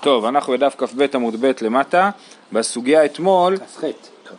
[0.00, 2.10] טוב, אנחנו בדף כ"ב עמוד ב' למטה,
[2.52, 3.84] בסוגיה אתמול, כ"ח.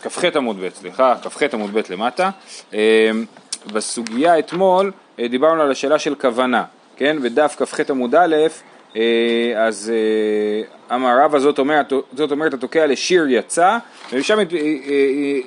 [0.04, 2.30] כ"ח עמוד ב', סליחה, כ"ח עמוד ב' למטה,
[2.74, 3.12] אה,
[3.74, 6.64] בסוגיה אתמול אה, דיברנו על השאלה של כוונה,
[6.96, 8.36] כן, בדף כ"ח עמוד א',
[8.96, 9.02] אה,
[9.58, 13.78] אז אה, אמר רבא זאת אומרת, זאת אומרת התוקע לשיר יצא,
[14.14, 14.38] ומשם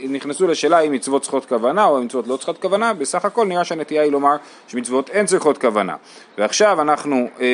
[0.09, 4.03] נכנסו לשאלה אם מצוות צריכות כוונה או מצוות לא צריכות כוונה, בסך הכל נראה שהנטייה
[4.03, 4.37] היא לומר
[4.69, 5.97] שמצוות אין צריכות כוונה.
[6.39, 7.47] ועכשיו אנחנו אה,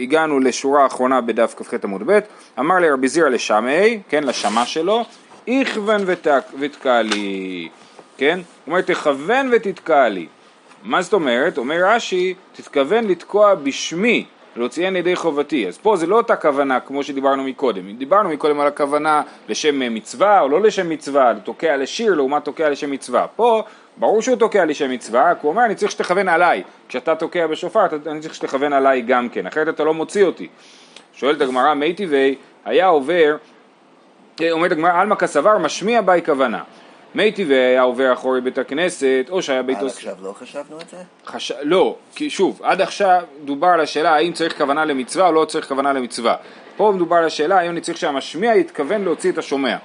[0.00, 2.18] הגענו לשורה האחרונה בדף כ"ח עמוד ב',
[2.58, 5.04] אמר לרבי זירא לשמעי, כן, לשמה שלו,
[5.46, 6.04] איכוון
[6.58, 7.68] ותקע לי,
[8.18, 8.40] כן?
[8.64, 10.26] הוא אומר תכוון ותתקע לי.
[10.82, 11.58] מה זאת אומרת?
[11.58, 14.24] אומר רש"י, תתכוון לתקוע בשמי,
[14.56, 15.68] להוציאן ידי חובתי.
[15.68, 17.92] אז פה זה לא אותה כוונה כמו שדיברנו מקודם.
[17.92, 22.90] דיברנו מקודם על הכוונה לשם מצווה או לא לשם מצווה, תוקע לשיר לעומת תוקע לשם
[22.90, 23.26] מצווה.
[23.36, 23.62] פה
[23.96, 26.62] ברור שהוא תוקע לשם מצווה, רק הוא אומר אני צריך שתכוון עליי.
[26.88, 30.48] כשאתה תוקע בשופר אני צריך שתכוון עליי גם כן, אחרת אתה לא מוציא אותי.
[31.12, 33.36] שואלת הגמרא מי טבעי, היה עובר,
[34.50, 36.62] אומרת הגמרא עלמא כסבר משמיע בי כוונה.
[37.14, 39.80] מי טבעי היה עובר אחורי בית הכנסת, או שהיה ביתו...
[39.80, 40.96] עד עכשיו לא חשבנו את זה?
[41.26, 41.52] חש...
[41.62, 45.68] לא, כי שוב, עד עכשיו דובר על השאלה האם צריך כוונה למצווה או לא צריך
[45.68, 46.36] כוונה למצווה.
[46.76, 49.76] פה מדובר על השאלה האם אני צריך שהמשמיע יתכוון להוציא את השומע.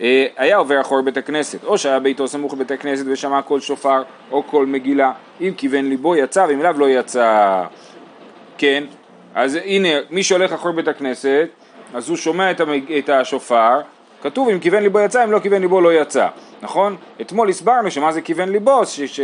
[0.00, 4.02] אה, היה עובר אחורי בית הכנסת, או שהיה ביתו סמוך לבית הכנסת ושמע קול שופר
[4.30, 7.64] או קול מגילה, אם כיוון ליבו יצא ואם לאו לא יצא.
[8.58, 8.84] כן,
[9.34, 11.48] אז הנה, מי שהולך אחורי בית הכנסת,
[11.94, 12.50] אז הוא שומע
[12.98, 13.80] את, השופר,
[14.22, 16.28] כתוב אם כיוון ליבו יצא, אם לא כיוון ליבו לא יצא,
[16.62, 16.96] נכון?
[17.20, 19.00] אתמול הסברנו שמה זה כיוון ליבו, ש...
[19.00, 19.20] ש...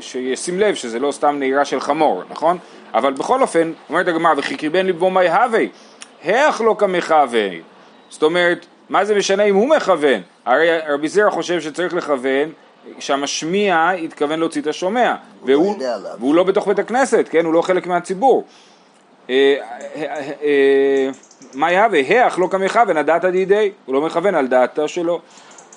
[0.00, 2.58] שישים לב שזה לא סתם נעירה של חמור, נכון?
[2.94, 5.68] אבל בכל אופן, אומרת הגמרא, וכי כיוון ליבו מי הווי,
[6.24, 7.60] היח לא כמכוון.
[8.08, 10.20] זאת אומרת, מה זה משנה אם הוא מכוון?
[10.46, 12.52] הרי רבי זרע חושב שצריך לכוון
[12.98, 16.10] שהמשמיע יתכוון להוציא את השומע, והוא, יודע עליו.
[16.18, 17.44] והוא לא בתוך בית הכנסת, כן?
[17.44, 18.44] הוא לא חלק מהציבור.
[21.54, 21.98] מה יהווה?
[21.98, 25.20] היח לא כמכוון, הדעת הדידי, הוא לא מכוון על דעתו שלו.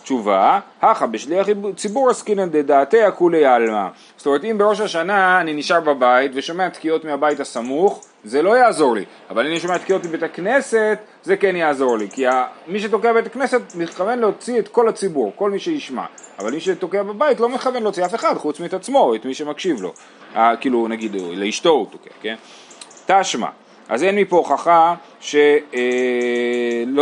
[0.04, 3.88] תשובה, הכא בשליח ציבור עסקינן דדעתי הכולי עלמא.
[4.18, 8.96] זאת אומרת, אם בראש השנה אני נשאר בבית ושומע תקיעות מהבית הסמוך, זה לא יעזור
[8.96, 9.06] לי.
[9.30, 12.10] אבל אם אני שומע תקיעות מבית הכנסת, זה כן יעזור לי.
[12.10, 12.26] כי
[12.68, 16.06] מי שתוקע בבית הכנסת מכוון להוציא את כל הציבור, כל מי שישמע.
[16.40, 19.82] אבל מי שתוקע בבית לא מכוון להוציא אף אחד, חוץ מאת עצמו, את מי שמקשיב
[19.82, 19.94] לו.
[20.60, 22.36] כאילו, נגיד, לאשתו הוא תוקע, כן?
[23.06, 23.48] תשמע.
[23.92, 25.36] אז אין מפה הוכחה שלא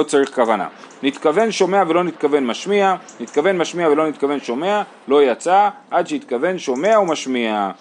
[0.08, 0.68] צריך כוונה.
[1.04, 7.00] נתכוון שומע ולא נתכוון משמיע, נתכוון משמיע ולא נתכוון שומע, לא יצא, עד שהתכוון שומע
[7.00, 7.72] ומשמיע.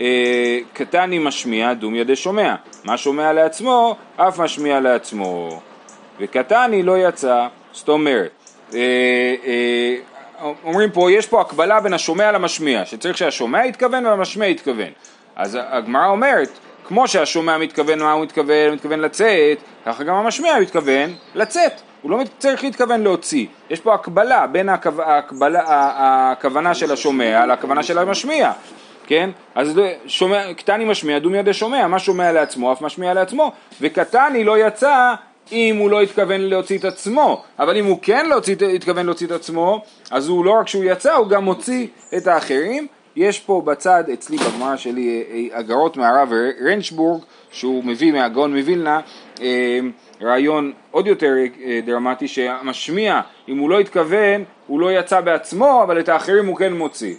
[0.00, 2.54] אה, קטני משמיע, דום ידי שומע.
[2.84, 5.60] מה שומע לעצמו, אף משמיע לעצמו.
[6.18, 8.30] וקטני לא יצא, זאת אומרת,
[8.74, 8.78] אה,
[9.44, 9.96] אה,
[10.64, 14.90] אומרים פה, יש פה הקבלה בין השומע למשמיע, שצריך שהשומע יתכוון והמשמיע יתכוון.
[15.36, 16.48] אז הגמרא אומרת,
[16.90, 22.10] כמו שהשומע מתכוון מה הוא מתכוון, הוא מתכוון לצאת, ככה גם המשמיע מתכוון לצאת, הוא
[22.10, 24.90] לא צריך להתכוון להוציא, יש פה הקבלה בין הכו...
[25.02, 28.52] הקבלה, הכוונה של השומע לכוונה של המשמיע,
[29.06, 29.30] כן?
[29.54, 34.58] אז שומע, קטני משמיע, דום ידי שומע, מה שומע לעצמו אף משמיע לעצמו, וקטני לא
[34.58, 35.14] יצא
[35.52, 39.32] אם הוא לא התכוון להוציא את עצמו, אבל אם הוא כן להוציא, התכוון להוציא את
[39.32, 41.86] עצמו, אז הוא לא רק שהוא יצא, הוא גם מוציא
[42.16, 42.86] את האחרים.
[43.16, 46.32] יש פה בצד, אצלי בגמרא שלי, אה, אגרות מהרב
[46.66, 47.22] רנצ'בורג,
[47.52, 49.00] שהוא מביא מהגאון מווילנה,
[49.42, 49.78] אה,
[50.22, 51.32] רעיון עוד יותר
[51.64, 56.56] אה, דרמטי, שהמשמיע, אם הוא לא התכוון, הוא לא יצא בעצמו, אבל את האחרים הוא
[56.56, 57.14] כן מוציא,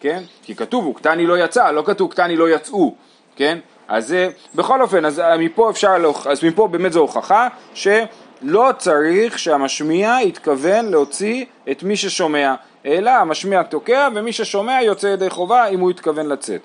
[0.00, 0.22] כן?
[0.42, 2.94] כי כתוב, הוא קטני לא יצא, לא כתוב קטני לא יצאו,
[3.36, 3.58] כן?
[3.88, 4.14] אז
[4.54, 10.86] בכל אופן, אז מפה אפשר, להוכ- אז מפה באמת זו הוכחה שלא צריך שהמשמיע יתכוון
[10.90, 12.54] להוציא את מי ששומע,
[12.86, 16.60] אלא המשמיע תוקע ומי ששומע יוצא ידי חובה אם הוא יתכוון לצאת.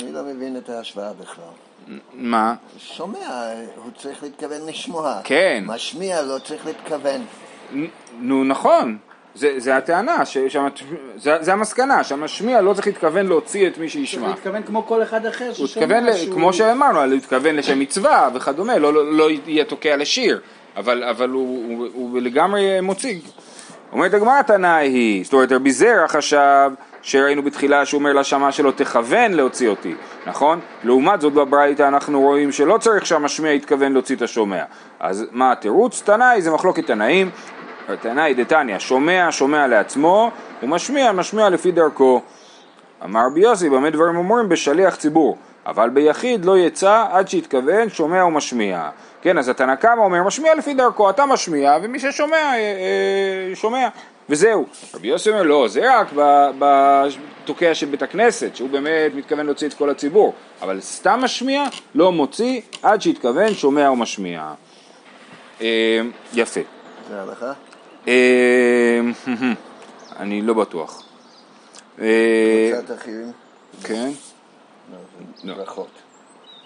[0.00, 1.44] אני לא מבין את ההשוואה בכלל.
[2.14, 2.54] מה?
[2.78, 3.18] שומע,
[3.76, 5.20] הוא צריך להתכוון לשמוע.
[5.24, 5.64] כן.
[5.66, 7.24] משמיע לא צריך להתכוון.
[8.20, 8.98] נו נכון,
[9.34, 10.80] זה, זה הטענה, ש, שהמת-
[11.16, 14.28] זה, זה המסקנה, שהמשמיע לא צריך להתכוון להוציא את מי צריך שישמע.
[14.28, 18.78] להתכוון כמו כל אחד אחר ששומע התכוון, ל- כמו שאמרנו, הוא התכוון לשם מצווה וכדומה,
[18.78, 20.40] לא, לא, לא יהיה תוקע לשיר,
[20.76, 23.20] אבל, אבל הוא, הוא, הוא לגמרי מוציא.
[23.96, 26.70] אומרת הגמרא תנאי היא, זאת אומרת רבי זרע חשב
[27.02, 29.94] שראינו בתחילה שהוא אומר לשמה שלו תכוון להוציא אותי,
[30.26, 30.60] נכון?
[30.84, 34.62] לעומת זאת בברייתא אנחנו רואים שלא צריך שהמשמיע יתכוון להוציא את השומע.
[35.00, 36.02] אז מה התירוץ?
[36.02, 37.30] תנאי זה מחלוקת תנאים,
[38.00, 40.30] תנאי דתניא, שומע שומע לעצמו
[40.62, 42.22] ומשמיע משמיע לפי דרכו.
[43.04, 44.48] אמר רבי יוסי, במה דברים אומרים?
[44.48, 45.36] בשליח ציבור.
[45.66, 48.90] אבל ביחיד לא יצא עד שיתכוון שומע ומשמיע.
[49.22, 53.88] כן, אז התנא קמא אומר משמיע לפי דרכו, אתה משמיע ומי ששומע אה, אה, שומע.
[54.28, 54.66] וזהו.
[54.94, 56.06] רבי יוסי אומר לא, זה רק
[56.58, 61.64] בתוקע של בית הכנסת, שהוא באמת מתכוון להוציא את כל הציבור, אבל סתם משמיע
[61.94, 64.52] לא מוציא עד שהתכוון שומע ומשמיע.
[65.60, 66.00] אה,
[66.34, 66.60] יפה.
[67.08, 67.52] זה הלכה?
[68.08, 69.00] אה,
[70.20, 71.02] אני לא בטוח.
[72.00, 73.32] אה, קצת אחרים?
[73.84, 74.10] כן.
[75.44, 75.88] ברכות.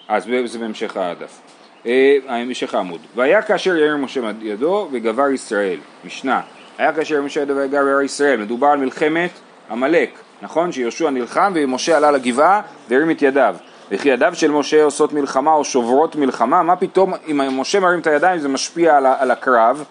[0.07, 1.41] אז זה בהמשך הדף.
[1.85, 3.01] אה, המשך העמוד.
[3.15, 5.79] והיה כאשר יאיר משה ידו וגבר ישראל.
[6.05, 6.41] משנה.
[6.77, 8.39] היה כאשר משה ידו וגבר ישראל.
[8.39, 9.31] מדובר על מלחמת
[9.71, 10.09] עמלק.
[10.41, 10.71] נכון?
[10.71, 13.55] שיהושע נלחם ומשה עלה לגבעה והרים את ידיו.
[13.91, 18.07] וכי ידיו של משה עושות מלחמה או שוברות מלחמה, מה פתאום אם משה מרים את
[18.07, 19.83] הידיים זה משפיע על, על הקרב?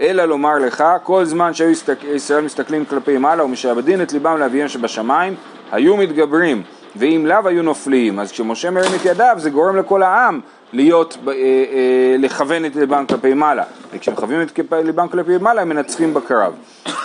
[0.00, 1.70] אלא לומר לך, כל זמן שהיו
[2.14, 5.34] ישראל מסתכלים כלפי מעלה ומשעבדין את ליבם לאביהם שבשמיים,
[5.72, 6.62] היו מתגברים,
[6.96, 8.18] ואם לאו היו נופלים.
[8.18, 10.40] אז כשמשה מרים את ידיו זה גורם לכל העם
[10.72, 13.64] להיות, אה, אה, לכוון את ליבם כלפי מעלה.
[13.92, 16.52] וכשמכוונים את ליבם כלפי מעלה הם מנצחים בקרב.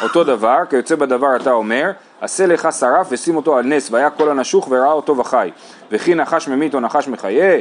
[0.01, 1.91] אותו דבר, כיוצא בדבר אתה אומר,
[2.21, 5.51] עשה לך שרף ושים אותו על נס, והיה כל הנשוך וראה אותו וחי.
[5.91, 7.59] וכי נחש ממית או נחש מחיה,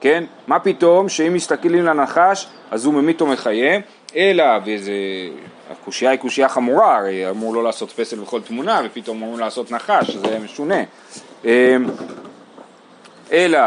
[0.00, 0.24] כן?
[0.46, 3.80] מה פתאום שאם מסתכלים לנחש אז הוא ממית או מחיה,
[4.16, 4.92] אלא, וזה,
[5.70, 10.10] הקושייה היא קושייה חמורה, הרי אמור לא לעשות פסל בכל תמונה ופתאום אמור לעשות נחש,
[10.10, 10.82] זה משונה.
[11.44, 11.50] אמ,
[13.32, 13.58] אלא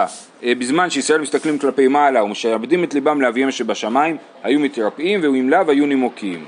[0.44, 5.72] אה, בזמן שישראל מסתכלים כלפי מעלה ומשעבדים את ליבם לאביהם שבשמיים, היו מתרפאים ואם לאו
[5.72, 6.46] היו נימוקים.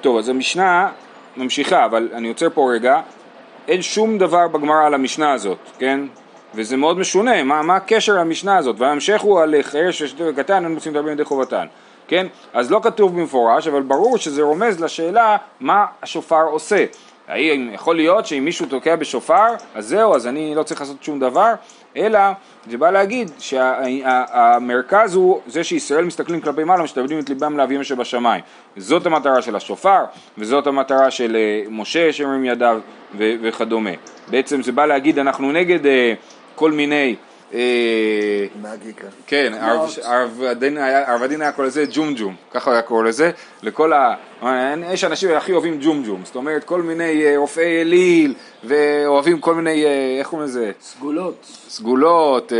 [0.00, 0.88] טוב, אז המשנה
[1.36, 3.00] ממשיכה, אבל אני עוצר פה רגע,
[3.68, 6.00] אין שום דבר בגמרא על המשנה הזאת, כן?
[6.54, 8.76] וזה מאוד משונה, מה, מה הקשר למשנה הזאת?
[8.78, 11.66] וההמשך הוא על חירש ושתי וקטן, אין מוצאים דרבים ידי חובתן,
[12.08, 12.26] כן?
[12.52, 16.84] אז לא כתוב במפורש, אבל ברור שזה רומז לשאלה מה השופר עושה.
[17.28, 21.20] האם יכול להיות שאם מישהו תוקע בשופר, אז זהו, אז אני לא צריך לעשות שום
[21.20, 21.52] דבר,
[21.96, 22.20] אלא
[22.70, 28.42] זה בא להגיד שהמרכז הוא זה שישראל מסתכלים כלפי מעלה, משתעבדים את ליבם לאביהם שבשמיים.
[28.76, 30.04] זאת המטרה של השופר,
[30.38, 32.80] וזאת המטרה של אה, משה שמרים ידיו
[33.14, 33.90] וכדומה.
[34.28, 36.14] בעצם זה בא להגיד אנחנו נגד אה,
[36.54, 37.16] כל מיני
[37.54, 39.06] אה, מגיקה.
[39.26, 39.52] כן,
[40.02, 43.30] הרב- הדין היה- קורא לזה ג'ומג'ום, ככה הוא היה קורא לזה,
[43.62, 44.14] לכל ה...
[44.92, 48.34] יש אנשים שהכי אוהבים ג'ומג'ום, זאת אומרת כל מיני אה, רופאי אליל,
[48.64, 50.70] ואוהבים כל מיני, אה, איך קוראים לזה?
[50.80, 51.46] סגולות.
[51.68, 52.58] סגולות, אה,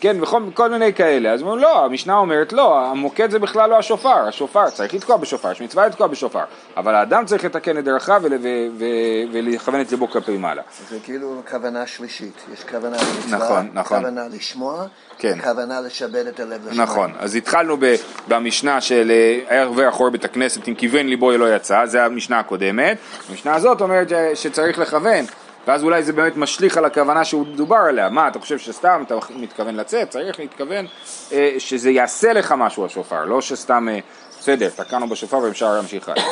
[0.00, 1.32] כן, וכל כל מיני כאלה.
[1.32, 5.52] אז אומרים, לא, המשנה אומרת, לא, המוקד זה בכלל לא השופר, השופר צריך לתקוע בשופר,
[5.52, 6.44] יש מצווה לתקוע בשופר,
[6.76, 8.38] אבל האדם צריך לתקן את דרכיו ול- ו-
[8.78, 8.84] ו-
[9.32, 10.62] ולכוון את ליבו כלפי מעלה.
[10.90, 12.34] זה כאילו כוונה שלישית.
[12.52, 13.98] יש כוונה למצווה, נכון, נכון.
[14.00, 14.84] כוונה לשמוע,
[15.18, 15.34] כן.
[15.38, 16.82] וכוונה לשעבד את הלב לשמיים.
[16.82, 17.94] נכון, אז התחלנו ב-
[18.28, 19.12] במשנה של
[19.50, 22.98] אה, עובר אחורה בית הכנסת אם כיוון ליבו לא יצא, זה המשנה הקודמת,
[23.30, 25.24] המשנה הזאת אומרת ש- שצריך לכוון,
[25.68, 29.14] ואז אולי זה באמת משליך על הכוונה שהוא דובר עליה, מה אתה חושב שסתם אתה
[29.36, 30.86] מתכוון לצאת, צריך להתכוון
[31.32, 33.98] אה, שזה יעשה לך משהו השופר, לא שסתם, אה,
[34.38, 36.24] בסדר, תקענו בשופר ואפשר להמשיך הלאה.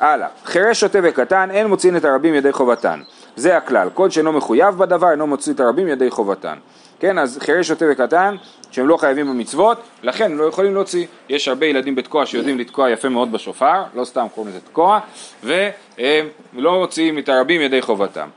[0.10, 3.02] הלאה, חירש שוטה וקטן אין מוציאים את הרבים ידי חובתן,
[3.36, 6.56] זה הכלל, כל שאינו מחויב בדבר אינו מוציא את הרבים ידי חובתן.
[7.00, 8.36] כן, אז חירש שוטה וקטן,
[8.70, 11.06] שהם לא חייבים במצוות, לכן הם לא יכולים להוציא.
[11.28, 15.00] יש הרבה ילדים בתקוע שיודעים לתקוע יפה מאוד בשופר, לא סתם קוראים לזה תקוע,
[15.42, 18.28] והם לא מוציאים את הרבים ידי חובתם.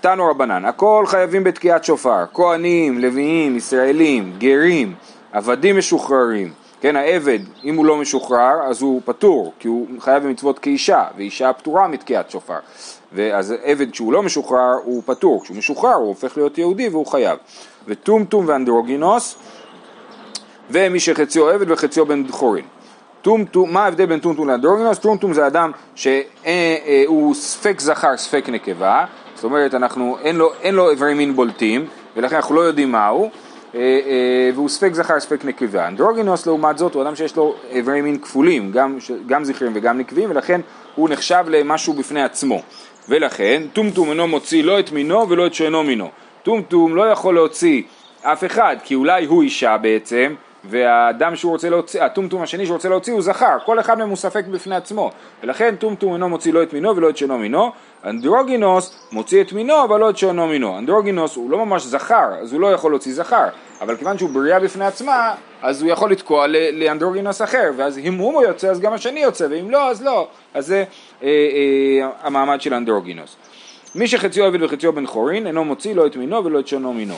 [0.00, 4.94] תנו רבנן, הכל חייבים בתקיעת שופר, כהנים, לוויים, ישראלים, גרים,
[5.32, 10.58] עבדים משוחררים, כן, העבד, אם הוא לא משוחרר, אז הוא פטור, כי הוא חייב במצוות
[10.58, 12.58] כאישה, ואישה פטורה מתקיעת שופר.
[13.12, 17.38] ואז עבד כשהוא לא משוחרר, הוא פטור, כשהוא משוחרר הוא הופך להיות יהודי והוא חייב.
[17.88, 19.36] וטומטום ואנדרוגינוס,
[20.70, 22.64] ומי שחציו עבד וחציו בן חורין.
[23.22, 24.98] טומטום, מה ההבדל בין טומטום לאנדרוגינוס?
[24.98, 30.90] טומטום זה אדם שהוא ספק זכר, ספק נקבה, זאת אומרת, אנחנו, אין לו, אין לו
[30.90, 31.86] איברי מין בולטים,
[32.16, 33.30] ולכן אנחנו לא יודעים מהו,
[33.74, 35.88] אה, אה, והוא ספק זכר, ספק נקבה.
[35.88, 40.30] אנדרוגינוס לעומת זאת הוא אדם שיש לו איברי מין כפולים, גם, גם זכרים וגם נקבים,
[40.30, 40.60] ולכן
[40.94, 42.62] הוא נחשב למשהו בפני עצמו.
[43.10, 46.10] ולכן טומטום אינו מוציא לא את מינו ולא את שאינו מינו.
[46.42, 47.82] טומטום לא יכול להוציא
[48.22, 52.88] אף אחד, כי אולי הוא אישה בעצם, והאדם שהוא רוצה להוציא, הטומטום השני שהוא רוצה
[52.88, 55.10] להוציא הוא זכר, כל אחד מהם הוא ספק בפני עצמו,
[55.42, 57.72] ולכן טומטום אינו מוציא לא את מינו ולא את שאינו מינו,
[58.04, 62.52] אנדרוגינוס מוציא את מינו אבל לא את שאינו מינו, אנדרוגינוס הוא לא ממש זכר, אז
[62.52, 63.46] הוא לא יכול להוציא זכר,
[63.80, 68.42] אבל כיוון שהוא בריאה בפני עצמה, אז הוא יכול לתקוע לאנדרוגינוס אחר, ואז אם הוא
[68.42, 70.84] יוצא אז גם השני יוצא, ואם לא אז לא, אז זה
[71.22, 73.36] אה, אה, המעמד של אנדרוגינוס.
[73.94, 77.16] מי שחציו עבד וחציו בן חורין אינו מוציא לא את מינו ולא את שאינו מינו.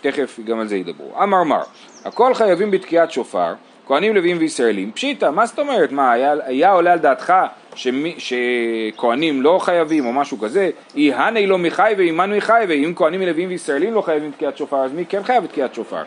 [0.00, 1.22] תכף גם על זה ידברו.
[1.22, 1.62] אמר מר,
[2.04, 3.54] הכל חייבים בתקיעת שופר,
[3.86, 4.92] כהנים לוויים וישראלים.
[4.92, 5.92] פשיטא, מה זאת אומרת?
[5.92, 7.32] מה, היה, היה עולה על דעתך
[7.74, 10.70] שמי, שכהנים לא חייבים או משהו כזה?
[10.96, 14.92] אי הני לא מחי ועמנו חי, ואם כהנים לוויים וישראלים לא חייבים בתקיעת שופר, אז
[14.92, 16.02] מי כן חייב בתקיעת שופר?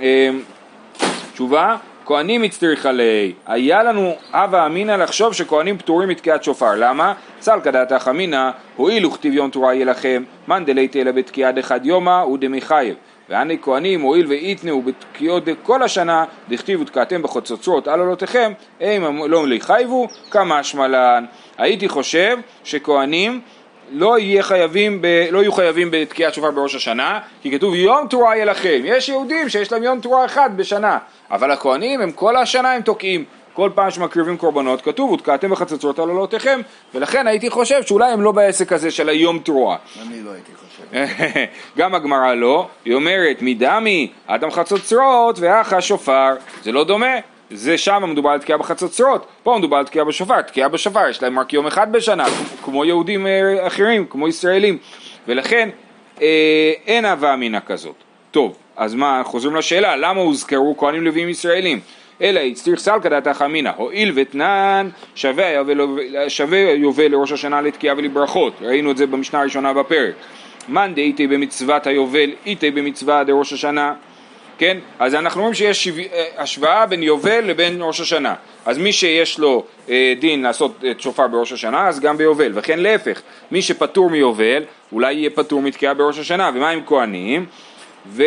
[0.00, 0.04] אמ,
[1.32, 7.14] תשובה, כהנים הצטריך עלי, היה לנו הווה אמינא לחשוב שכהנים פטורים מתקיעת שופר, למה?
[7.40, 12.24] סלקא דעתך אמינא, הואיל וכתיב יום תורה יהיה לכם, מאן דלייתי אלא בתקיעה דחד יומא
[12.24, 12.94] ודמי חייב.
[13.30, 20.08] ואני כהנים הואיל ואיתנאו בתקיעות כל השנה, דכתיבו תקעתם בחצוצרות על עולותיכם, הם לא לחייבו,
[20.30, 21.24] כמה שמלן.
[21.58, 23.40] הייתי חושב שכהנים
[23.92, 28.44] לא, חייבים ב, לא יהיו חייבים בתקיעת שופר בראש השנה, כי כתוב יום תרועה יהיה
[28.44, 28.80] לכם.
[28.84, 30.98] יש יהודים שיש להם יום תרועה אחד בשנה,
[31.30, 33.24] אבל הכהנים הם כל השנה הם תוקעים.
[33.52, 36.60] כל פעם שמקריבים קורבנות כתוב ותקעתם בחצוצרות על עולותיכם
[36.94, 39.76] ולכן הייתי חושב שאולי הם לא בעסק הזה של היום תרועה.
[40.02, 41.04] אני לא הייתי חושב.
[41.78, 47.16] גם הגמרא לא, היא אומרת מדמי אדם חצוצרות ואחה שופר, זה לא דומה,
[47.50, 51.38] זה שם מדובר על תקיעה בחצוצרות, פה מדובר על תקיעה בשופר, תקיעה בשופר יש להם
[51.38, 52.24] רק יום אחד בשנה,
[52.64, 54.78] כמו יהודים אה, אחרים, כמו ישראלים,
[55.28, 55.68] ולכן
[56.22, 57.94] אה, אין הווה אמינא כזאת.
[58.30, 61.80] טוב, אז מה, חוזרים לשאלה, למה הוזכרו כהנים לוויים ישראלים?
[62.22, 68.96] אלא הצטריך סלקא דעתך אמינא, הואיל ותנן שווה יובל לראש השנה לתקיעה ולברכות, ראינו את
[68.96, 70.14] זה במשנה הראשונה בפרק.
[70.68, 73.94] מאן דאיתי במצוות היובל, איתי במצווה דראש השנה
[74.60, 74.78] כן?
[74.98, 75.88] אז אנחנו רואים שיש.
[75.88, 78.34] אה, השוואה בין יובל לבין ראש השנה.
[78.66, 82.52] אז מי שיש לו אה, דין לעשות את שופר בראש השנה, אז גם ביובל.
[82.54, 84.62] וכן להפך, מי שפטור מיובל,
[84.92, 86.50] אולי יהיה פטור מתקיעה בראש השנה.
[86.54, 87.46] ומה עם כהנים?
[88.06, 88.24] ו...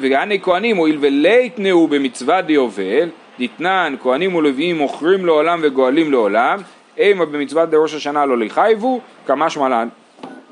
[0.00, 6.58] וגני כהנים הואיל ולהתנאו במצווה דיובל, דתנן כהנים ולוויים מוכרים לעולם וגואלים לעולם,
[6.98, 9.88] אימה במצוות דראש השנה לא לחייבו, כמה שמלן,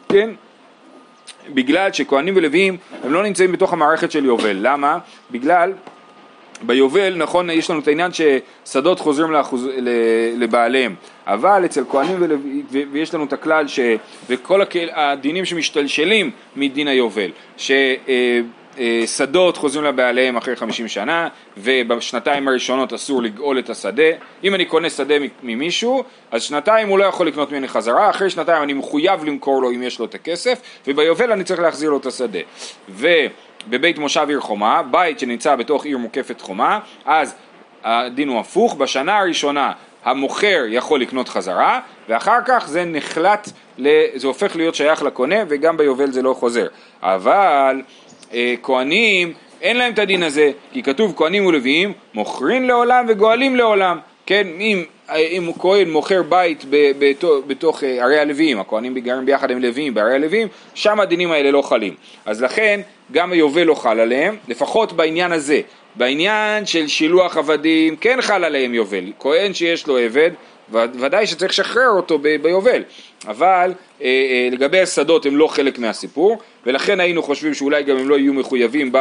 [0.09, 0.31] כן?
[1.55, 4.57] בגלל שכהנים ולוויים הם לא נמצאים בתוך המערכת של יובל.
[4.61, 4.99] למה?
[5.31, 5.73] בגלל
[6.63, 9.69] ביובל, נכון, יש לנו את העניין ששדות חוזרים לאחוז,
[10.37, 10.95] לבעליהם,
[11.27, 13.81] אבל אצל כהנים ולוויים, ויש לנו את הכלל ש...
[14.29, 14.61] וכל
[14.93, 17.73] הדינים שמשתלשלים מדין היובל, ש...
[19.07, 24.03] שדות חוזרים לבעליהם אחרי 50 שנה ובשנתיים הראשונות אסור לגאול את השדה.
[24.45, 28.11] אם אני קונה שדה ממישהו אז שנתיים הוא לא יכול לקנות ממני חזרה.
[28.11, 31.91] אחרי שנתיים אני מחויב למכור לו אם יש לו את הכסף וביובל אני צריך להחזיר
[31.91, 32.39] לו את השדה.
[32.89, 37.35] ובבית מושב עיר חומה בית שנמצא בתוך עיר מוקפת חומה אז
[37.85, 38.75] הדין הוא הפוך.
[38.75, 39.73] בשנה הראשונה
[40.05, 43.49] המוכר יכול לקנות חזרה ואחר כך זה נחלט,
[44.15, 46.67] זה הופך להיות שייך לקונה וגם ביובל זה לא חוזר.
[47.03, 47.83] אבל
[48.63, 49.33] כהנים,
[49.63, 53.99] אין להם את הדין הזה, כי כתוב כהנים ולוויים, מוכרים לעולם וגואלים לעולם.
[54.27, 54.85] כן, אם,
[55.17, 60.15] אם כהן מוכר בית בתוך, בתוך אה, ערי הלוויים, הכהנים גרים ביחד עם לוויים בערי
[60.15, 61.95] הלוויים, שם הדינים האלה לא חלים.
[62.27, 62.81] אז לכן
[63.13, 65.61] גם היובל לא חל עליהם, לפחות בעניין הזה.
[65.95, 69.13] בעניין של שילוח עבדים כן חל עליהם יובל.
[69.19, 70.31] כהן שיש לו עבד,
[70.73, 72.83] ודאי שצריך לשחרר אותו ביובל,
[73.27, 73.73] אבל
[74.03, 78.19] אה, אה, לגבי השדות הם לא חלק מהסיפור, ולכן היינו חושבים שאולי גם הם לא
[78.19, 78.93] יהיו מחויבים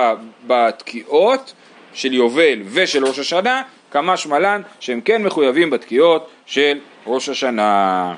[0.48, 1.54] בתקיעות
[1.94, 8.16] של יובל ושל ראש השנה, כמה שמלן שהם כן מחויבים בתקיעות של ראש השנה.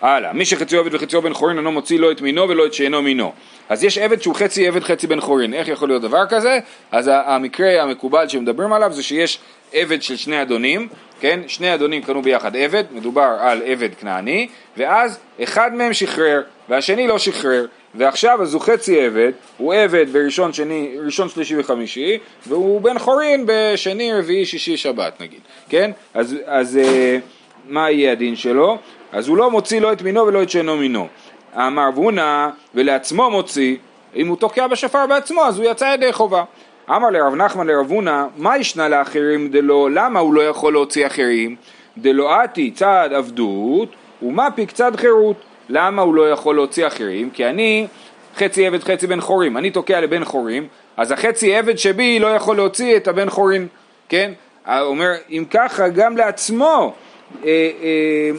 [0.00, 3.02] הלאה, מי שחציו עבד וחציו בן חורין אינו מוציא לא את מינו ולא את שאינו
[3.02, 3.32] מינו.
[3.70, 6.58] אז יש עבד שהוא חצי עבד חצי בן חורין, איך יכול להיות דבר כזה?
[6.92, 9.38] אז המקרה המקובל שמדברים עליו זה שיש
[9.72, 10.88] עבד של שני אדונים,
[11.20, 11.40] כן?
[11.46, 17.18] שני אדונים קנו ביחד עבד, מדובר על עבד כנעני, ואז אחד מהם שחרר והשני לא
[17.18, 22.98] שחרר, ועכשיו אז הוא חצי עבד, הוא עבד בראשון שני, ראשון שלישי וחמישי, והוא בן
[22.98, 25.90] חורין בשני, רביעי, שישי, שבת נגיד, כן?
[26.14, 27.18] אז, אז אה,
[27.68, 28.78] מה יהיה הדין שלו?
[29.12, 31.08] אז הוא לא מוציא לא את מינו ולא את שאינו מינו.
[31.56, 33.76] אמר בונה ולעצמו מוציא,
[34.16, 36.44] אם הוא תוקע בשפר בעצמו אז הוא יצא ידי חובה.
[36.90, 41.56] אמר לרב נחמן לרב הונא, מה ישנה לאחרים דלא, למה הוא לא יכול להוציא אחרים?
[41.98, 43.88] דלא אתי צד עבדות
[44.22, 45.36] ומפי קצת חירות.
[45.68, 47.30] למה הוא לא יכול להוציא אחרים?
[47.30, 47.86] כי אני
[48.36, 52.56] חצי עבד חצי בן חורים, אני תוקע לבן חורים, אז החצי עבד שבי לא יכול
[52.56, 53.68] להוציא את הבן חורים,
[54.08, 54.32] כן?
[54.68, 56.94] אומר, אם ככה גם לעצמו
[57.44, 57.48] אה,
[57.82, 58.30] אה,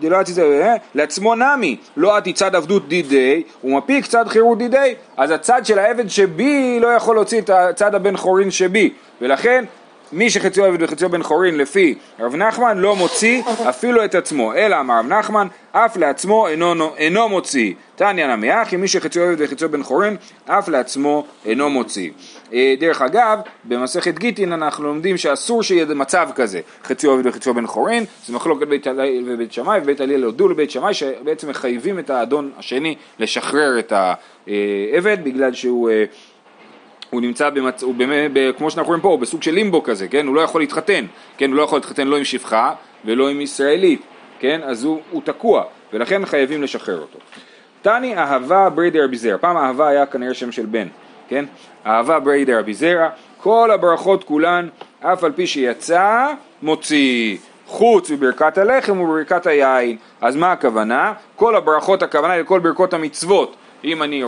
[0.00, 0.18] דלא
[0.62, 0.74] אה?
[0.94, 6.08] לעצמו נמי, לא עתי צד עבדות דידי, ומפיק צד חירות דידי, אז הצד של העבד
[6.08, 9.64] שבי לא יכול להוציא את הצד הבן חורין שבי, ולכן
[10.14, 14.80] מי שחציו עבד וחציו בן חורין לפי רב נחמן לא מוציא אפילו את עצמו, אלא
[14.80, 17.74] אמר רב נחמן אף לעצמו אינו, אינו מוציא.
[17.96, 20.16] תניא נמי אחי מי שחציו עבד וחציו בן חורין
[20.46, 22.10] אף לעצמו אינו מוציא.
[22.52, 27.66] אה, דרך אגב, במסכת גיטין אנחנו לומדים שאסור שיהיה מצב כזה, חציו עובד וחציו בן
[27.66, 32.10] חורין, זה מחלוקת בית הלל ובית שמאי, ובית הלל הודו לבית שמאי שבעצם מחייבים את
[32.10, 36.04] האדון השני לשחרר את העבד בגלל שהוא אה,
[37.14, 37.82] הוא נמצא, במצ...
[37.82, 40.26] הוא באמת, כמו שאנחנו רואים פה, הוא בסוג של לימבו כזה, כן?
[40.26, 41.04] הוא לא יכול להתחתן,
[41.36, 41.50] כן?
[41.50, 42.72] הוא לא יכול להתחתן לא עם שפחה
[43.04, 44.02] ולא עם ישראלית,
[44.38, 44.60] כן?
[44.64, 47.18] אז הוא, הוא תקוע, ולכן חייבים לשחרר אותו.
[47.82, 50.88] תני אהבה בריה דר' זירא, פעם אהבה היה כנראה שם של בן,
[51.28, 51.44] כן?
[51.86, 54.68] אהבה בריה דר' זירא, כל הברכות כולן,
[55.00, 57.36] אף על פי שיצא, מוציא.
[57.66, 59.96] חוץ מברכת הלחם וברכת היין.
[60.20, 61.12] אז מה הכוונה?
[61.36, 63.56] כל הברכות, הכוונה לכל ברכות המצוות.
[63.84, 64.22] אם אני,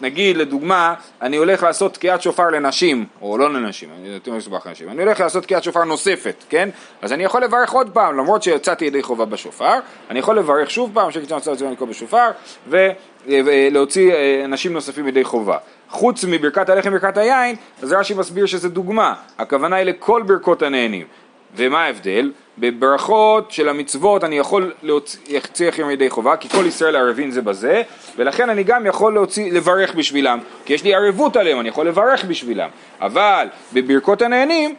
[0.00, 4.88] נגיד לדוגמה, אני הולך לעשות תקיעת שופר לנשים, או לא לנשים, אני יותר מסובך לנשים,
[4.88, 6.68] אני הולך לעשות תקיעת שופר נוספת, כן?
[7.02, 9.74] אז אני יכול לברך עוד פעם, למרות שיצאתי ידי חובה בשופר,
[10.10, 12.30] אני יכול לברך שוב פעם, שקיצון מצווה מצווה לקרוא בשופר,
[12.68, 15.56] ולהוציא אה, אנשים נוספים ידי חובה.
[15.88, 21.06] חוץ מברכת הלחם וברכת היין, אז רש"י מסביר שזה דוגמה, הכוונה היא לכל ברכות הנהנים.
[21.56, 22.32] ומה ההבדל?
[22.58, 27.82] בברכות של המצוות אני יכול להוציא לכם ידי חובה, כי כל ישראל ערבים זה בזה,
[28.16, 32.24] ולכן אני גם יכול להוציא, לברך בשבילם, כי יש לי ערבות עליהם, אני יכול לברך
[32.24, 32.68] בשבילם.
[33.00, 34.74] אבל בברכות הנהנים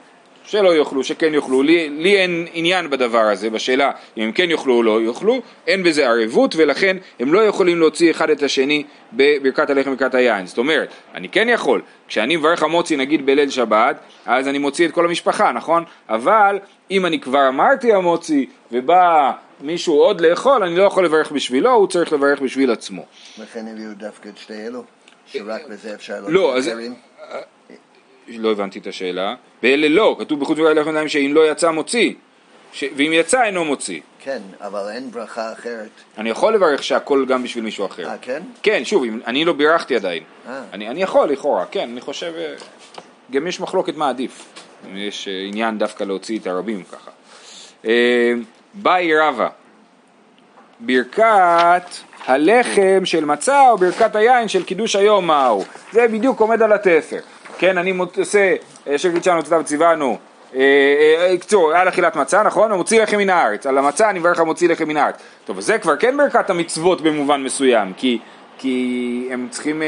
[0.46, 1.64] שלא יאכלו, שכן יאכלו.
[1.64, 5.84] לי, לי אין עניין בדבר הזה, בשאלה אם הם כן יאכלו או לא יאכלו, אין
[5.84, 8.84] בזה ערבות ולכן הם לא יכולים להוציא אחד את השני
[9.14, 10.48] בברכת הלחם וברכת היין.
[10.48, 14.92] זאת אומרת, אני כן יכול, כשאני מברך המוציא נגיד בליל שבת, אז אני מוציא את
[14.92, 15.84] כל המשפחה, נכון?
[16.10, 16.60] אבל
[16.92, 19.32] אם אני כבר אמרתי המוציא ובא
[19.62, 23.06] מישהו עוד לאכול, אני לא יכול לברך בשבילו, הוא צריך לברך בשביל עצמו.
[23.38, 24.84] לכן הביאו דווקא את שתי אלו?
[25.26, 26.72] שרק בזה אפשר לא, אז...
[28.40, 29.36] לא הבנתי את השאלה.
[29.62, 32.14] באלה לא, כתוב בחוץ לחם ידיים שאם לא יצא מוציא,
[32.74, 32.84] ש...
[32.96, 34.02] ואם יצא אינו מוציא.
[34.24, 35.90] כן, אבל אין ברכה אחרת.
[36.18, 38.10] אני יכול לברך שהכל גם בשביל מישהו אחר.
[38.10, 38.42] אה, כן?
[38.64, 40.24] כן, שוב, אם, אני לא בירכתי עדיין.
[40.48, 40.62] אה.
[40.74, 42.54] אני, אני יכול לכאורה, כן, אני חושב, אה,
[43.32, 44.46] גם יש מחלוקת מה עדיף.
[44.96, 47.12] יש אה, עניין דווקא להוציא את הרבים ככה.
[48.74, 49.50] באי רבה,
[50.80, 51.84] ברכת
[52.26, 55.64] הלחם של מצה או ברכת היין של קידוש היום מהו.
[55.92, 57.20] זה בדיוק עומד על התפר.
[57.62, 58.56] כן, אני עושה,
[58.98, 60.18] שגיד שלנו תתיו ציוונו,
[61.40, 62.72] קצור, על אכילת מצה, נכון?
[62.72, 65.16] הוא מוציא לחם מן הארץ, על המצה אני מברך המוציא לחם מן הארץ.
[65.46, 68.20] טוב, זה כבר כן ברכת המצוות במובן מסוים, כי,
[68.58, 69.88] כי הם צריכים, אה,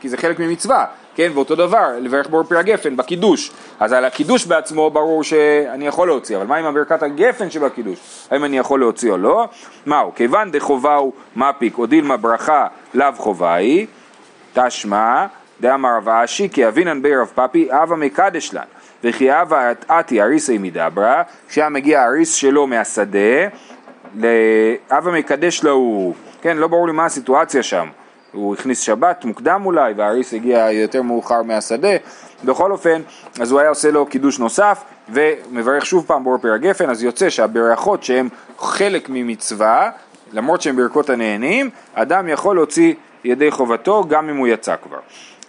[0.00, 1.30] כי זה חלק ממצווה, כן?
[1.34, 3.50] ואותו דבר, לברך בור פרי הגפן בקידוש.
[3.80, 7.98] אז על הקידוש בעצמו ברור שאני יכול להוציא, אבל מה עם ברכת הגפן שבקידוש?
[8.30, 9.48] האם אני יכול להוציא או לא?
[9.86, 10.12] מהו?
[10.14, 13.86] כיוון דחובה הוא מפיק או דילמה ברכה לאו חובה היא,
[14.54, 15.26] תשמע
[15.60, 18.62] דאמר רב אשי כי אבינן בי רב פפי אבה מקדש לן.
[19.04, 23.48] וכי אבה אתי אריסי מדברה שהיה מגיע האריס שלו מהשדה
[24.14, 27.88] לאבה מקדש לו כן לא ברור לי מה הסיטואציה שם.
[28.32, 31.96] הוא הכניס שבת מוקדם אולי והאריס הגיע יותר מאוחר מהשדה.
[32.44, 33.02] בכל אופן
[33.40, 37.30] אז הוא היה עושה לו קידוש נוסף ומברך שוב פעם בור פר הגפן אז יוצא
[37.30, 39.90] שהברכות שהן חלק ממצווה
[40.32, 44.98] למרות שהן ברכות הנהנים אדם יכול להוציא ידי חובתו גם אם הוא יצא כבר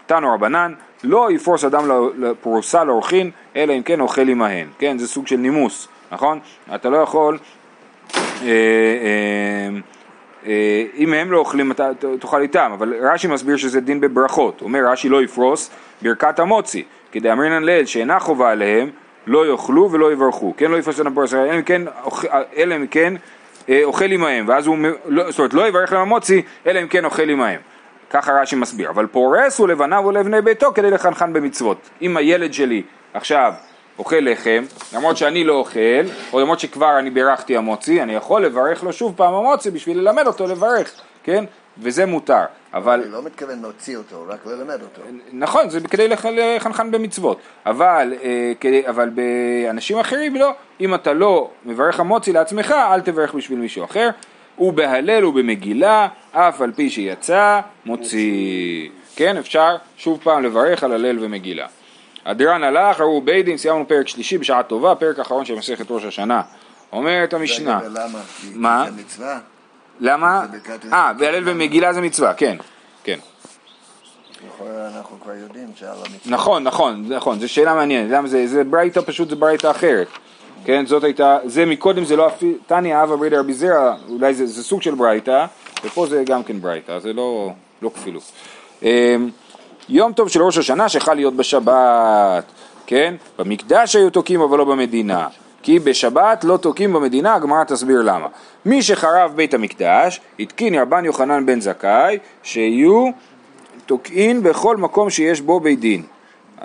[0.07, 1.83] תנו רבנן, לא יפרוס אדם
[2.17, 6.39] לפרוסה לאורחין, אלא אם כן אוכל עמהן, כן, זה סוג של נימוס, נכון?
[6.75, 7.37] אתה לא יכול,
[8.15, 8.49] אה, אה,
[10.45, 11.89] אה, אם הם לא אוכלים אתה
[12.19, 15.69] תאכל איתם, אבל רש"י מסביר שזה דין בברכות, אומר רש"י לא יפרוס
[16.01, 18.89] ברכת המוצי, כדי אמרינן לאל שאינה חובה עליהם,
[19.27, 21.81] לא יאכלו ולא יברכו, כן לא יפרוס אדם פרוסה, אלא אם כן,
[22.75, 23.13] אם כן
[23.83, 27.29] אוכל עמהם, ואז הוא, לא, זאת אומרת לא יברך להם המוצי, אלא אם כן אוכל
[27.29, 27.59] עמהם.
[28.09, 31.89] ככה רש"י מסביר, אבל פורס הוא לבניו ולבני ביתו כדי לחנכן במצוות.
[32.01, 33.53] אם הילד שלי עכשיו
[33.99, 35.79] אוכל לחם, למרות שאני לא אוכל,
[36.33, 40.27] או למרות שכבר אני בירכתי המוצי, אני יכול לברך לו שוב פעם המוצי בשביל ללמד
[40.27, 40.91] אותו לברך,
[41.23, 41.45] כן?
[41.77, 42.43] וזה מותר,
[42.73, 43.01] אבל...
[43.03, 45.01] אני לא מתכוון להוציא אותו, רק ללמד אותו.
[45.33, 51.99] נכון, זה כדי לחנכן במצוות, אבל, אה, אבל באנשים אחרים לא, אם אתה לא מברך
[51.99, 54.09] המוצי לעצמך, אל תברך בשביל מישהו אחר.
[54.59, 58.89] ובהלל ובמגילה, אף על פי שיצא, מוציא.
[59.15, 61.67] כן, אפשר שוב פעם לברך על הלל ומגילה.
[62.23, 66.03] אדרן הלך, הראו בית דין, סיימנו פרק שלישי בשעה טובה, פרק אחרון של מסכת ראש
[66.03, 66.41] השנה.
[66.93, 67.79] אומרת המשנה.
[67.89, 68.19] למה?
[68.53, 68.85] מה?
[68.85, 69.39] זה מצווה?
[69.99, 70.45] למה?
[70.93, 72.57] אה, בהלל ומגילה זה מצווה, כן,
[73.03, 73.19] כן.
[74.95, 76.17] אנחנו כבר יודעים שעל המצווה.
[76.25, 80.07] נכון, נכון, נכון, זו שאלה מעניינת, למה זה, זה ברייתא פשוט זה ברייתא אחרת.
[80.65, 84.45] כן, זאת הייתה, זה מקודם זה לא אפילו, תניא אבא ברידה רבי זרע, אולי זה,
[84.45, 85.45] זה סוג של ברייתא,
[85.83, 88.23] ופה זה גם כן ברייתא, זה לא, לא כפילות.
[88.83, 89.29] אמ,
[89.89, 92.43] יום טוב של ראש השנה שחל להיות בשבת,
[92.85, 93.15] כן?
[93.39, 95.27] במקדש היו תוקים אבל לא במדינה.
[95.63, 98.27] כי בשבת לא תוקים במדינה, הגמרא תסביר למה.
[98.65, 103.09] מי שחרב בית המקדש, התקין רבן יוחנן בן זכאי, שיהיו
[103.85, 106.03] תוקעין בכל מקום שיש בו בית דין.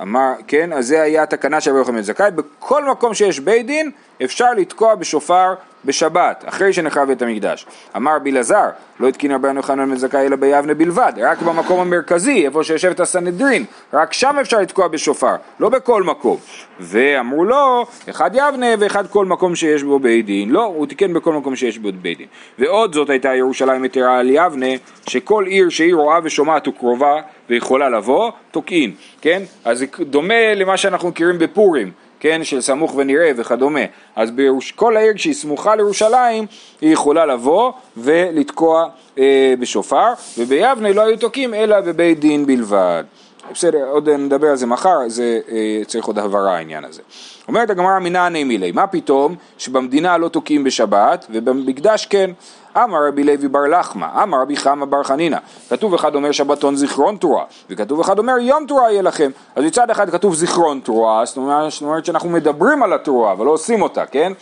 [0.03, 3.90] אמר, כן, אז זה היה התקנה של רבי יוחנן זכאי, בכל מקום שיש בית דין
[4.25, 7.66] אפשר לתקוע בשופר בשבת, אחרי שנחרב בית המקדש.
[7.96, 8.68] אמר רבי אלעזר,
[9.00, 13.64] לא התקין רבי יוחנן בן זכאי אלא ביבנה בלבד, רק במקום המרכזי, איפה שיושבת הסנהדרין,
[13.92, 16.36] רק שם אפשר לתקוע בשופר, לא בכל מקום.
[16.80, 20.50] ואמרו לו, אחד יבנה ואחד כל מקום שיש בו בית דין.
[20.50, 22.26] לא, הוא תיקן בכל מקום שיש בו בית דין.
[22.58, 24.66] ועוד זאת הייתה ירושלים יתרה על יבנה,
[25.06, 29.42] שכל עיר שהיא רואה ושומעת וקרובה ויכולה לבוא, תוקעין, כן?
[29.64, 31.90] אז זה דומה למה שאנחנו מכירים בפורים.
[32.22, 33.80] כן, של סמוך ונראה וכדומה.
[34.16, 36.46] אז בירוש, כל העיר כשהיא סמוכה לירושלים,
[36.80, 43.04] היא יכולה לבוא ולתקוע אה, בשופר, וביבנה לא היו תוקעים אלא בבית דין בלבד.
[43.52, 47.02] בסדר, עוד נדבר על זה מחר, זה אה, צריך עוד הבהרה העניין הזה.
[47.48, 52.30] אומרת הגמרא מנעני מילי, מה פתאום שבמדינה לא תוקעים בשבת ובמקדש כן?
[52.76, 55.37] אמר רבי לוי בר לחמא, אמר רבי חמא בר חנינא,
[55.70, 59.90] כתוב אחד אומר שבתון זיכרון תרועה, וכתוב אחד אומר יום תרועה יהיה לכם, אז מצד
[59.90, 61.37] אחד כתוב זיכרון תרועה, זאת
[61.82, 64.32] אומרת שאנחנו מדברים על התרועה, אבל לא עושים אותה, כן?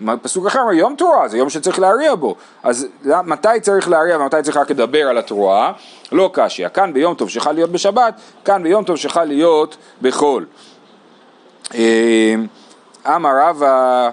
[0.00, 4.36] ובפסוק אחר אומר יום תרועה, זה יום שצריך להריע בו, אז מתי צריך להריע ומתי
[4.42, 5.72] צריך רק לדבר על התרועה?
[6.12, 10.46] לא קשיא, כאן ביום טוב שחל להיות בשבת, כאן ביום טוב שחל להיות בחול.
[11.74, 12.34] אה,
[13.06, 14.10] אמר רבא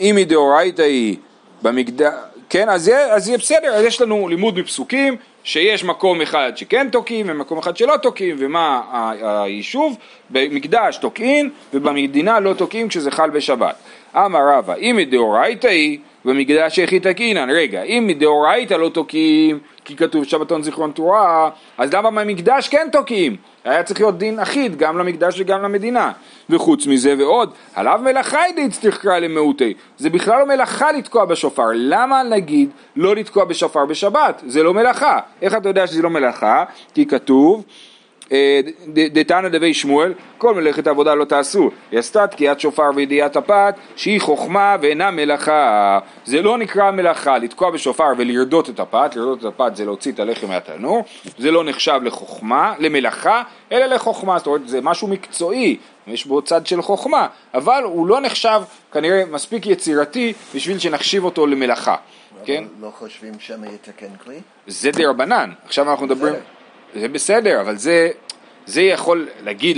[0.00, 1.16] אם מדאורייתא היא
[1.62, 2.12] במקדש,
[2.50, 6.88] כן, אז יהיה, אז יהיה בסדר, אז יש לנו לימוד בפסוקים שיש מקום אחד שכן
[6.92, 8.82] תוקעים ומקום אחד שלא תוקעים ומה
[9.20, 9.96] היישוב,
[10.30, 13.74] במקדש תוקעים ובמדינה לא תוקעים כשזה חל בשבת.
[14.16, 20.24] אמר רבא, אם מדאורייתא היא במקדש יחי תקינן, רגע, אם מדאורייתא לא תוקעים כי כתוב
[20.24, 23.36] שבתון זיכרון תורה, אז למה במקדש כן תוקעים?
[23.64, 26.12] היה צריך להיות דין אחיד גם למקדש וגם למדינה.
[26.50, 29.74] וחוץ מזה ועוד, עליו מלאכה ידי צריך קרא למעוטי.
[29.98, 31.66] זה בכלל לא מלאכה לתקוע בשופר.
[31.74, 34.42] למה נגיד לא לתקוע בשופר בשבת?
[34.46, 35.18] זה לא מלאכה.
[35.42, 36.64] איך אתה יודע שזה לא מלאכה?
[36.94, 37.64] כי כתוב
[38.88, 41.70] דתנא דבי שמואל, כל מלאכת העבודה לא תעשו.
[41.90, 45.98] היא עשתה תקיעת שופר וידיעת הפת, שהיא חוכמה ואינה מלאכה.
[46.24, 50.20] זה לא נקרא מלאכה, לתקוע בשופר ולרדות את הפת, לרדות את הפת זה להוציא את
[50.20, 51.04] הלחם מהתנור,
[51.38, 56.66] זה לא נחשב לחוכמה, למלאכה, אלא לחוכמה, זאת אומרת זה משהו מקצועי, יש בו צד
[56.66, 58.60] של חוכמה, אבל הוא לא נחשב
[58.92, 61.96] כנראה מספיק יצירתי בשביל שנחשיב אותו למלאכה,
[62.44, 62.64] כן?
[62.80, 64.40] לא חושבים שמא יתקן כלי?
[64.66, 66.34] זה די רבנן, עכשיו אנחנו מדברים...
[67.00, 68.08] זה בסדר, אבל זה,
[68.66, 69.76] זה יכול להגיד,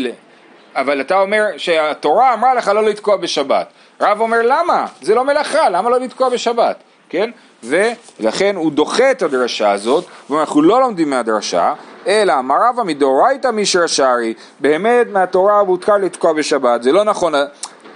[0.74, 3.66] אבל אתה אומר שהתורה אמרה לך לא לתקוע בשבת.
[4.00, 4.86] רב אומר למה?
[5.02, 6.76] זה לא מלאכה, למה לא לתקוע בשבת?
[7.08, 7.30] כן?
[7.62, 11.74] ולכן הוא דוחה את הדרשה הזאת, ואנחנו לא לומדים מהדרשה,
[12.06, 17.34] אלא אמר רבא מדאורייתא מישרא שרי, באמת מהתורה מותר לתקוע בשבת, זה לא נכון,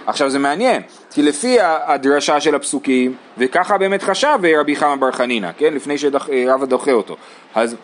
[0.07, 5.49] עכשיו זה מעניין, כי לפי הדרשה של הפסוקים, וככה באמת חשב רבי חמא בר חנינא,
[5.57, 5.73] כן?
[5.73, 7.15] לפני שרבא דוחה אותו,
[7.55, 7.75] אז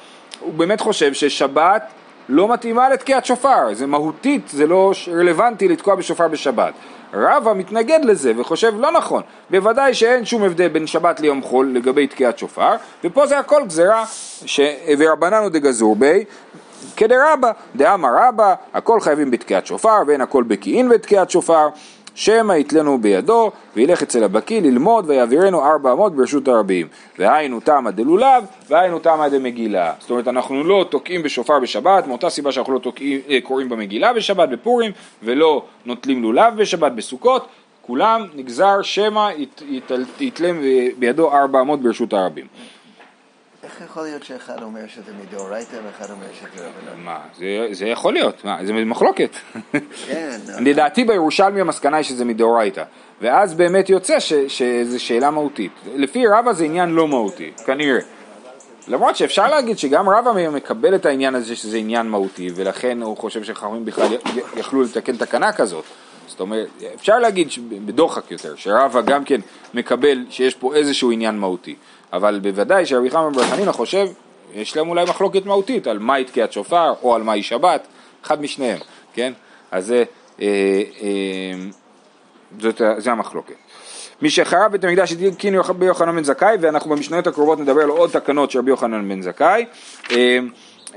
[0.42, 1.84] הוא באמת חושב ששבת
[2.30, 6.74] לא מתאימה לתקיעת שופר, זה מהותית, זה לא רלוונטי לתקוע בשופר בשבת.
[7.14, 12.08] רבא מתנגד לזה וחושב לא נכון, בוודאי שאין שום הבדל בין שבת ליום חול לגבי
[12.08, 14.06] תקיעת שופר, ופה זה הכל גזירה,
[14.46, 14.60] ש...
[14.98, 16.26] ורבננו דגזור בי,
[16.98, 21.70] כדרבא, דאמר רבא, הכל חייבים בתקיעת שופר ואין הכל בקיעין בתקיעת שופר,
[22.16, 26.88] שמא יתלנו בידו, וילך אצל הבקיא ללמוד ויעבירנו ארבע אמות ברשות הרבים.
[27.20, 29.94] והיינו תמא דלולב, והיינו תמא דמגילה.
[30.00, 34.14] זאת אומרת, אנחנו לא תוקעים בשופר בשבת, מאותה סיבה שאנחנו לא תוקעים, אה, קוראים במגילה
[34.14, 34.92] בשבת, בפורים,
[35.24, 37.48] ולא נוטלים לולב בשבת, בסוכות.
[37.82, 39.30] כולם נגזר שמא
[40.20, 40.62] יתלם
[41.00, 42.46] בידו ארבע אמות ברשות הרבים.
[43.64, 47.04] איך יכול להיות שאחד אומר שזה מדאורייתא ואחד אומר שזה רבנן?
[47.04, 49.36] מה, זה, זה יכול להיות, מה, זה מחלוקת.
[50.08, 50.40] כן.
[50.68, 52.84] לדעתי בירושלמי המסקנה היא שזה מדאורייתא.
[53.22, 55.72] ואז באמת יוצא ש, שזו שאלה מהותית.
[55.96, 58.00] לפי רבא זה עניין לא מהותי, כנראה.
[58.88, 63.44] למרות שאפשר להגיד שגם רבא מקבל את העניין הזה שזה עניין מהותי, ולכן הוא חושב
[63.44, 64.08] שחכמים בכלל
[64.58, 65.84] יכלו לתקן תקנה כזאת.
[66.28, 67.48] זאת אומרת, אפשר להגיד
[67.86, 69.42] בדוחק יותר, שרבא גם כן
[69.74, 71.76] מקבל שיש פה איזשהו עניין מהותי.
[72.14, 74.08] אבל בוודאי שרבי חמא בר חנינא חושב,
[74.54, 77.88] יש להם אולי מחלוקת מהותית על מהי תקיעת שופר או על מהי שבת,
[78.24, 78.78] אחד משניהם,
[79.14, 79.34] כן?
[79.72, 80.04] אז זה,
[80.42, 80.48] אה,
[81.02, 81.54] אה,
[82.60, 83.56] זאת, זה המחלוקת.
[84.22, 88.10] מי שחרב בית המקדש התקין רבי יוחנן בן זכאי, ואנחנו במשניות הקרובות נדבר על עוד
[88.10, 89.66] תקנות של רבי יוחנן בן זכאי.
[90.12, 90.40] אה,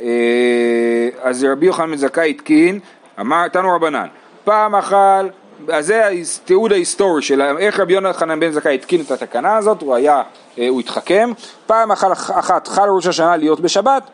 [0.00, 2.80] אה, אז רבי יוחנן בן זכאי התקין,
[3.20, 4.06] אמר, תנו רבנן,
[4.44, 5.28] פעם אכל
[5.72, 9.94] אז זה התיעוד ההיסטורי של איך רבי יונתן בן זכאי התקין את התקנה הזאת, הוא
[9.94, 10.22] היה,
[10.58, 11.30] אה, הוא התחכם,
[11.66, 14.10] פעם אחת חל ראש השנה להיות בשבת,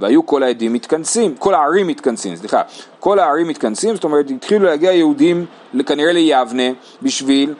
[0.00, 2.62] והיו כל העדים מתכנסים, כל הערים מתכנסים, סליחה,
[3.00, 5.46] כל הערים מתכנסים, זאת אומרת התחילו להגיע יהודים
[5.86, 6.62] כנראה ליבנה
[7.02, 7.54] בשביל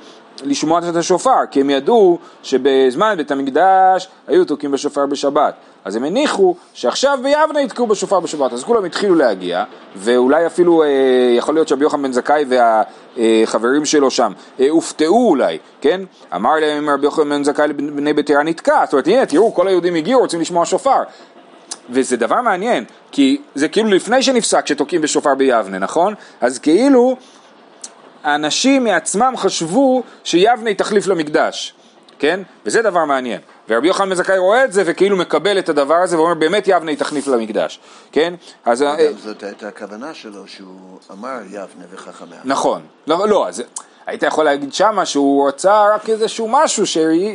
[0.44, 5.54] לשמוע את השופר, כי הם ידעו שבזמן בית המקדש היו תוקעים בשופר בשבת.
[5.84, 9.64] אז הם הניחו שעכשיו ביבנה יתקעו בשופר בשבת, אז כולם התחילו להגיע,
[9.96, 10.88] ואולי אפילו אה,
[11.36, 12.44] יכול להיות שרבי יוחנן בן זכאי
[13.16, 16.00] והחברים שלו שם אה, הופתעו אולי, כן?
[16.34, 19.94] אמר להם רבי יוחנן בן זכאי לבני ביתרה נתקע, זאת אומרת הנה תראו כל היהודים
[19.94, 21.02] הגיעו רוצים לשמוע שופר,
[21.90, 26.14] וזה דבר מעניין, כי זה כאילו לפני שנפסק שתוקעים בשופר ביבנה, נכון?
[26.40, 27.16] אז כאילו
[28.24, 31.74] האנשים מעצמם חשבו שיבנה היא תחליף למקדש,
[32.18, 32.40] כן?
[32.66, 33.40] וזה דבר מעניין.
[33.68, 36.90] ורבי יוחנן בן זכאי רואה את זה וכאילו מקבל את הדבר הזה ואומר באמת יבנה
[36.90, 37.80] היא תחליף למקדש,
[38.12, 38.34] כן?
[38.64, 38.82] אז...
[38.82, 42.38] גם זאת הייתה הכוונה שלו, שהוא אמר יבנה וחכמיה.
[42.44, 43.62] נכון, לא, לא, אז
[44.06, 46.86] היית יכול להגיד שמה שהוא רצה רק איזשהו משהו,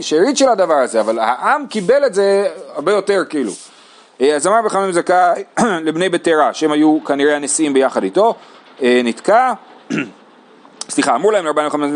[0.01, 3.51] שארית של הדבר הזה, אבל העם קיבל את זה הרבה יותר כאילו.
[4.19, 5.43] אז אמר בחמם זכאי
[5.85, 8.35] לבני ביתרה, שהם היו כנראה הנשיאים ביחד איתו,
[8.81, 9.53] נתקע
[10.89, 11.93] סליחה, אמרו להם לרבן יוחנן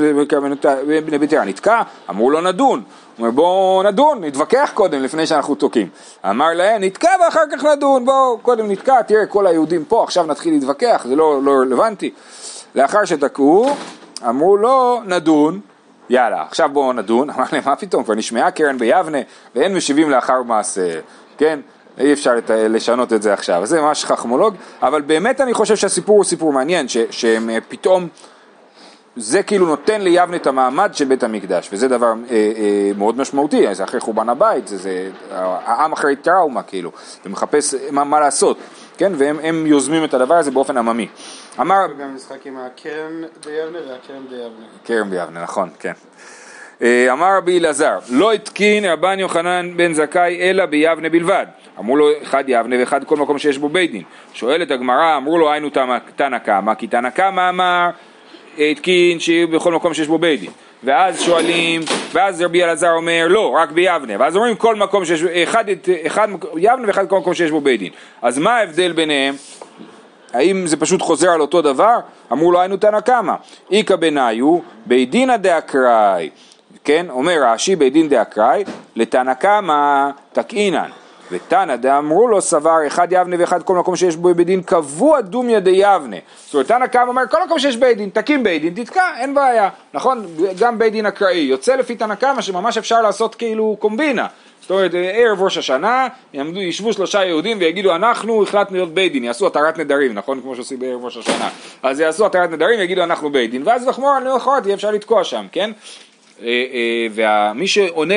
[1.06, 2.84] בני ביתר, נתקע, אמרו לו נדון, הוא
[3.20, 5.88] אומר בואו נדון, נתווכח קודם לפני שאנחנו תוקעים.
[6.30, 10.54] אמר להם נתקע ואחר כך נדון, בואו קודם נתקע, תראה כל היהודים פה, עכשיו נתחיל
[10.54, 12.12] להתווכח, זה לא, לא רלוונטי.
[12.76, 13.70] לאחר שתקעו,
[14.30, 15.60] אמרו לו נדון,
[16.10, 19.18] יאללה, עכשיו בואו נדון, אמר להם מה פתאום, כבר נשמעה קרן ביבנה
[19.56, 21.00] ואין משיבים לאחר מעשה,
[21.38, 21.60] כן?
[22.00, 26.24] אי אפשר לשנות את זה עכשיו, זה ממש חכמולוג, אבל באמת אני חושב שהסיפור הוא
[26.24, 28.08] סיפור מעניין, ש, שהם פתאום
[29.16, 33.76] זה כאילו נותן ליבנה את המעמד של בית המקדש, וזה דבר אה, אה, מאוד משמעותי,
[33.76, 35.10] זה אחרי חורבן הבית, זה, זה,
[35.66, 36.92] העם אחרי טראומה כאילו,
[37.26, 38.58] ומחפש מה, מה לעשות,
[38.98, 41.08] כן, והם יוזמים את הדבר הזה באופן עממי.
[41.60, 41.88] אמר...
[42.00, 44.66] גם משחק עם הכרם ביבנה והכרם ביבנה.
[44.86, 45.94] כרם ביבנה, נכון, כן.
[46.82, 51.46] אה, אמר רבי אלעזר, לא התקין רבן יוחנן בן זכאי אלא ביבנה בלבד.
[51.80, 54.04] אמרו לו אחד יבנה ואחד כל מקום שיש בו בית דין.
[54.34, 55.70] שואלת הגמרא, אמרו לו היינו
[56.16, 57.90] תנא קמא, כי תנא קמא אמר
[58.58, 60.52] התקין שיהיו בכל מקום שיש בו בית דין.
[60.84, 61.82] ואז שואלים,
[62.14, 65.66] ואז רבי אלעזר אומר לא, רק ביבנה, ואז אומרים כל מקום שיש, אחד,
[66.06, 67.92] אחד יבנה ואחד כל מקום שיש בו בית דין.
[68.22, 69.36] אז מה ההבדל ביניהם?
[70.34, 71.98] האם זה פשוט חוזר על אותו דבר?
[72.32, 73.34] אמרו לו היינו תנא קמא,
[73.72, 76.30] איכא בניו בית דינא דאקראי,
[76.84, 78.64] כן, אומר רש"י בית דין דאקראי,
[78.96, 80.90] לתנא קמא תקעינן.
[81.32, 85.60] ותנא דאמרו לו סבר אחד יבנה ואחד כל מקום שיש בו בית דין קבוע דומיה
[85.60, 86.18] דיבנה.
[86.46, 89.34] זאת אומרת תנא קמא אומר כל מקום שיש בית דין תקים בית דין תתקע אין
[89.34, 90.26] בעיה נכון?
[90.60, 91.38] גם בית דין אקראי.
[91.38, 94.28] יוצא לפי תנא קמא שממש אפשר לעשות כאילו קומבינה.
[94.62, 99.24] זאת אומרת ערב ראש השנה יעמדו, ישבו שלושה יהודים ויגידו אנחנו החלטנו להיות בית דין
[99.24, 100.42] יעשו התרת נדרים נכון?
[100.42, 101.50] כמו שעושים בערב ראש השנה.
[101.84, 105.24] אז יעשו התרת נדרים ויגידו אנחנו בית דין ואז לחמור על למחרת יהיה אפשר לתקוע
[105.24, 105.72] שם כן?
[107.12, 108.16] ומי שעונה,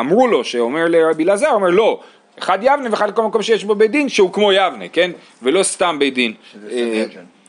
[0.00, 2.00] אמרו לו שאומר לרבי אלעזר אומר לא
[2.38, 5.10] אחד יבנה ואחד כל מקום שיש בו בית דין שהוא כמו יבנה, כן?
[5.42, 6.34] ולא סתם בית דין.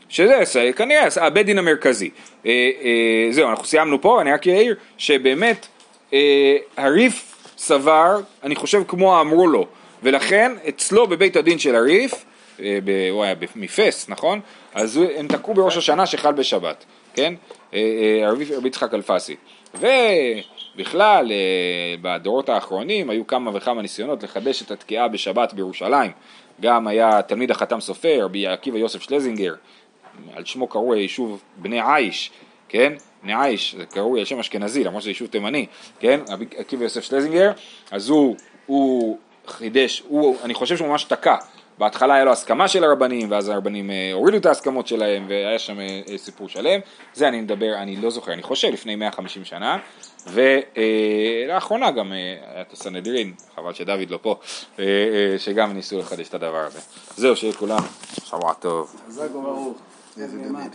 [0.10, 2.10] שזה שזה כנראה הבית דין המרכזי.
[2.46, 5.68] אה, אה, זהו, אנחנו סיימנו פה, אני רק אעיר שבאמת
[6.14, 9.68] אה, הריף סבר, אני חושב כמו אמרו לו,
[10.04, 12.26] ולכן אצלו בבית הדין של הריף,
[13.12, 14.40] הוא היה מפס, נכון?
[14.74, 17.34] אז הם תקעו בראש השנה שחל בשבת, כן?
[18.26, 19.36] רבי יצחק אלפסי.
[20.76, 26.12] בכלל, אה, בדורות האחרונים היו כמה וכמה ניסיונות לחדש את התקיעה בשבת בירושלים.
[26.62, 29.54] גם היה תלמיד החתם סופר, רבי עקיבא יוסף שלזינגר,
[30.36, 32.32] על שמו קראו היישוב בני עיש,
[32.70, 32.94] כן?
[33.24, 35.66] בני עיש, זה קראו על שם אשכנזי, למרות שזה יישוב תימני,
[36.00, 36.20] כן?
[36.30, 37.52] רבי עקיבא יוסף שלזינגר,
[37.92, 38.36] אז הוא,
[38.66, 41.36] הוא חידש, הוא, אני חושב שהוא ממש תקע.
[41.78, 45.80] בהתחלה היה לו הסכמה של הרבנים, ואז הרבנים אה, הורידו את ההסכמות שלהם, והיה שם
[45.80, 46.80] אה, סיפור שלם.
[47.14, 49.78] זה אני מדבר, אני לא זוכר, אני חושב לפני 150 שנה,
[50.28, 52.18] ולאחרונה גם אה,
[52.54, 54.40] היה את הסנהדרין, חבל שדוד לא פה,
[54.80, 56.80] אה, אה, שגם ניסו לחדש את הדבר הזה.
[57.18, 57.80] זהו, שיהיה כולם
[58.26, 58.96] שבוע טוב.